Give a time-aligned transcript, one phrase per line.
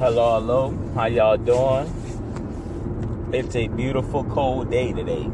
[0.00, 0.72] Hello, hello.
[0.94, 1.86] How y'all doing?
[3.34, 5.28] It's a beautiful cold day today.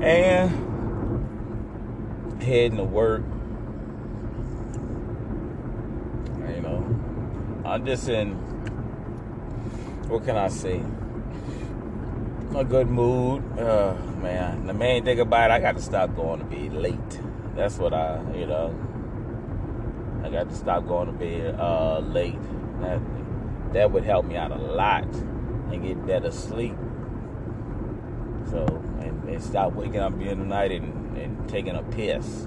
[0.00, 0.50] And
[2.42, 3.22] heading to work.
[6.38, 8.32] You know, I'm just in,
[10.08, 10.82] what can I say?
[12.56, 13.42] A good mood.
[13.58, 13.92] Uh,
[14.22, 17.20] man, the main thing about it, I got to stop going to be late.
[17.54, 18.74] That's what I, you know,
[20.24, 22.40] I got to stop going to bed uh, late.
[22.80, 23.00] That,
[23.74, 26.74] that would help me out a lot and get better sleep.
[28.50, 28.64] So,
[29.00, 32.46] and, and stop waking up in the night and, and taking a piss.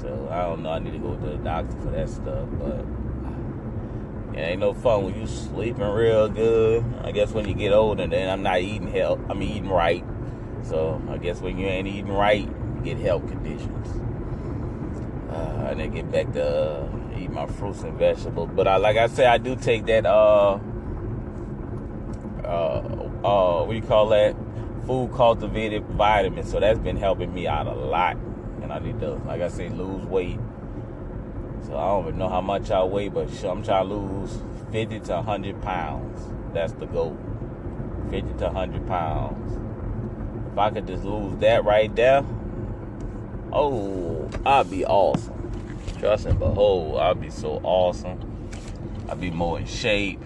[0.00, 0.70] So, I don't know.
[0.70, 2.48] I need to go to the doctor for that stuff.
[2.52, 2.86] But
[4.38, 6.84] it ain't no fun when you sleeping real good.
[7.02, 9.18] I guess when you get older, then I'm not eating health.
[9.28, 10.04] I'm eating right.
[10.62, 14.09] So, I guess when you ain't eating right, you get health conditions.
[15.30, 18.50] Uh, and then get back to uh, eat my fruits and vegetables.
[18.54, 20.58] But I, like I said, I do take that uh
[22.44, 22.78] uh
[23.24, 24.34] uh what you call that?
[24.86, 26.44] Food cultivated vitamin.
[26.44, 28.16] So that's been helping me out a lot.
[28.62, 30.38] And I need to, like I say, lose weight.
[31.66, 35.00] So I don't even know how much I weigh, but I'm trying to lose 50
[35.00, 36.20] to 100 pounds.
[36.52, 37.16] That's the goal.
[38.10, 39.58] 50 to 100 pounds.
[40.52, 42.24] If I could just lose that right there,
[43.52, 45.50] Oh, I'd be awesome.
[45.98, 48.48] Trust and behold, I'd be so awesome.
[49.08, 50.20] I'd be more in shape,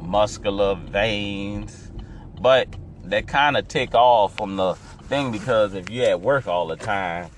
[0.00, 1.92] muscular veins.
[2.40, 2.68] But
[3.04, 6.74] that kind of tick off from the thing because if you're at work all the
[6.74, 7.30] time,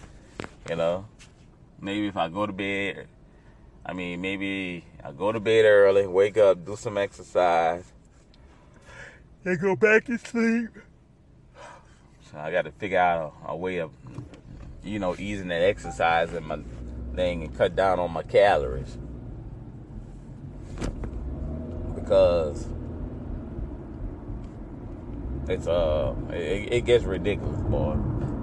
[0.70, 1.06] you know,
[1.80, 3.06] maybe if I go to bed,
[3.84, 7.84] I mean, maybe I go to bed early, wake up, do some exercise,
[9.44, 10.70] and go back to sleep.
[12.30, 13.90] So I got to figure out a, a way of
[14.84, 16.58] you know, easing that exercise and my
[17.14, 18.98] thing and cut down on my calories.
[21.94, 22.68] Because
[25.48, 27.96] it's uh it, it gets ridiculous, boy.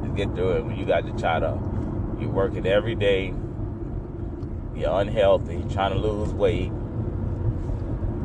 [0.03, 1.59] You get through it when you got to try to
[2.19, 3.33] you work it every day,
[4.75, 6.71] you're unhealthy, trying to lose weight.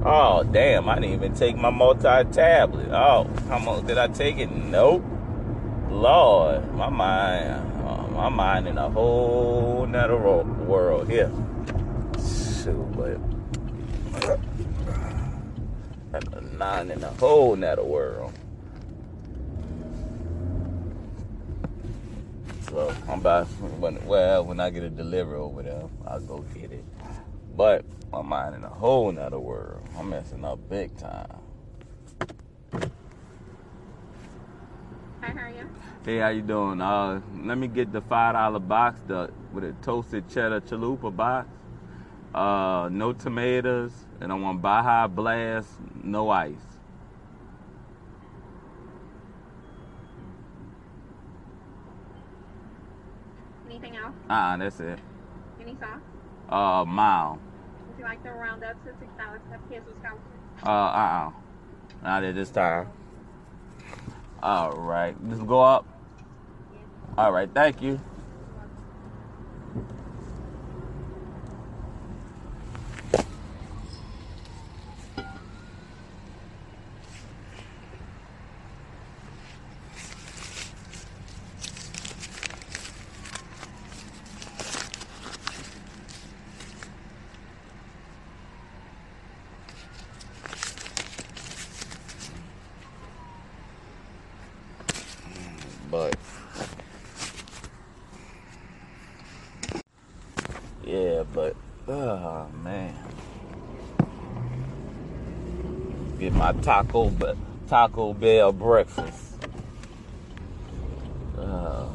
[0.05, 2.89] Oh damn, I didn't even take my multi-tablet.
[2.91, 4.51] Oh, how much did I take it?
[4.51, 5.05] Nope.
[5.91, 7.76] Lord, my mind
[8.17, 11.31] my mind in a whole nother world here.
[12.17, 13.21] Shoot, but
[16.59, 18.33] nine in a whole nother world.
[22.71, 23.47] So I'm about
[23.79, 26.85] when well when I get a delivery over there, I'll go get it.
[27.55, 29.87] But my mind in a whole nother world.
[29.99, 31.29] I'm messing up big time.
[35.27, 35.69] Hi, how are you?
[36.05, 36.81] Hey, how you doing?
[36.81, 41.49] Uh, let me get the five dollar box, the with a toasted cheddar chalupa box.
[42.33, 45.69] Uh, no tomatoes, and I want Baja Blast,
[46.05, 46.55] no ice.
[53.69, 54.15] Anything else?
[54.31, 55.01] Uh-uh, that's it.
[55.61, 56.03] Any sauce?
[56.49, 57.41] Uh, mild.
[57.89, 60.21] Would you like to round up to six dollars pesos Wisconsin?
[60.63, 61.31] Uh, uh-uh.
[62.05, 62.91] Not at this time.
[64.47, 65.85] All right, just go up.
[67.19, 68.01] All right, thank you.
[95.91, 96.17] But
[100.85, 101.55] yeah, but
[101.89, 102.95] oh man,
[106.19, 107.37] get my Taco but
[107.69, 109.35] Taco Bell breakfast.
[111.39, 111.93] Oh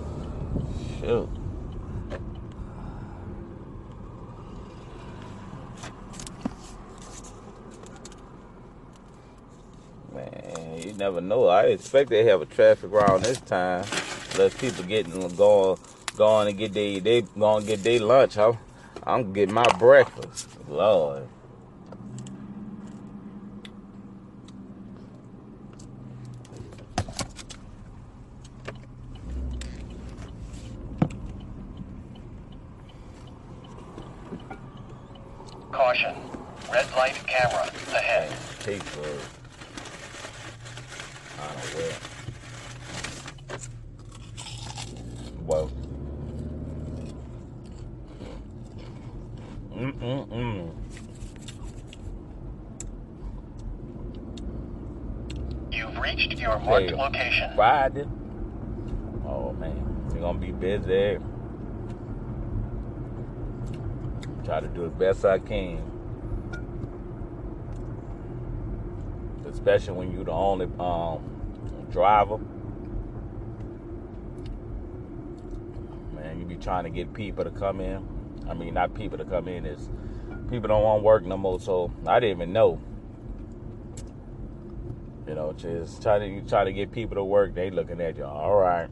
[1.00, 1.30] shoot.
[10.14, 11.48] Man, you never know.
[11.48, 13.86] I expect they have a traffic around this time.
[14.34, 15.78] Unless people getting going,
[16.18, 18.38] going and get they they going to get their lunch.
[18.38, 18.58] I'm,
[19.04, 20.48] I'm getting my breakfast.
[20.68, 21.28] Lord.
[35.72, 36.16] Caution.
[36.72, 38.38] Red light camera ahead.
[38.66, 39.41] People.
[41.42, 41.48] Uh,
[45.46, 45.70] wow.
[49.76, 50.72] Mm mm mm.
[55.72, 57.52] You've reached your marked location.
[57.56, 58.06] Friday.
[59.26, 61.18] Oh man, you're gonna be busy.
[64.46, 65.82] Try to do the best I can.
[69.52, 71.22] Especially when you're the only um,
[71.92, 72.38] driver.
[76.14, 78.08] Man, you be trying to get people to come in.
[78.50, 79.66] I mean, not people to come in.
[79.66, 79.90] Is
[80.50, 81.60] people don't want work no more.
[81.60, 82.82] So I didn't even know.
[85.28, 87.54] You know, just trying to you try to get people to work.
[87.54, 88.26] They looking at you.
[88.26, 88.90] All right.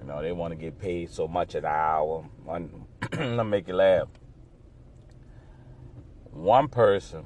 [0.00, 2.28] You know, they want to get paid so much an hour.
[2.48, 2.68] I'm
[3.12, 4.08] gonna make you laugh.
[6.30, 7.24] One person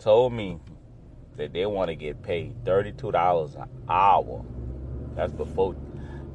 [0.00, 0.58] told me
[1.36, 4.44] that they want to get paid thirty-two dollars an hour.
[5.14, 5.76] That's before,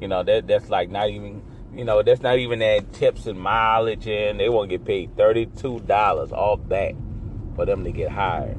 [0.00, 1.42] you know, that that's like not even,
[1.74, 5.16] you know, that's not even that tips and mileage, and they want to get paid
[5.16, 6.94] thirty-two dollars off that
[7.54, 8.58] for them to get hired.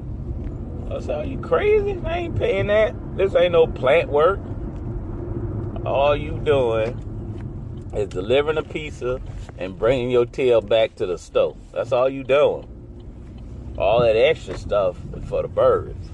[0.92, 2.00] I said, "Are you crazy?
[2.06, 2.96] I ain't paying that.
[3.18, 4.40] This ain't no plant work.
[5.86, 9.22] All you doing is delivering a pizza
[9.58, 11.58] and bringing your tail back to the stove.
[11.74, 12.68] That's all you doing.
[13.78, 14.98] All that extra stuff
[15.28, 16.10] for the birds.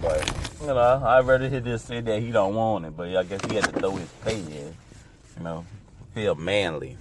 [0.00, 0.26] But
[0.60, 2.96] you know, I'd rather he just say that he don't want it.
[2.96, 4.74] But I guess he had to throw his pay in.
[5.36, 5.64] You know,
[6.14, 6.98] feel manly.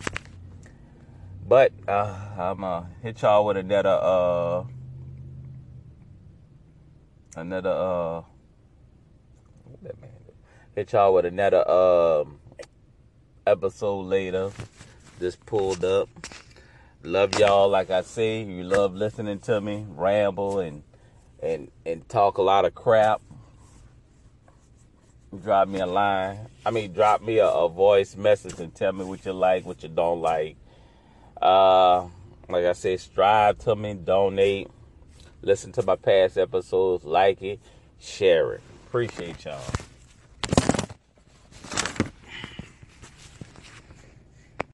[1.47, 4.63] But uh, I'm uh, hit y'all with another uh
[7.35, 8.21] another uh
[9.81, 10.11] that man
[10.75, 12.39] hit y'all with another um
[13.45, 14.51] episode later.
[15.19, 16.09] Just pulled up.
[17.03, 18.43] Love y'all like I say.
[18.43, 20.83] You love listening to me ramble and
[21.41, 23.21] and and talk a lot of crap.
[25.43, 26.37] Drop me a line.
[26.63, 29.81] I mean, drop me a, a voice message and tell me what you like, what
[29.81, 30.57] you don't like.
[31.41, 32.01] Uh,
[32.47, 34.67] like I said, strive to me, donate,
[35.41, 37.59] listen to my past episodes, like it,
[37.99, 38.61] share it.
[38.87, 39.59] Appreciate y'all.